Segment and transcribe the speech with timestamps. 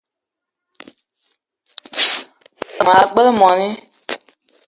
[2.85, 3.67] Maa gbele moni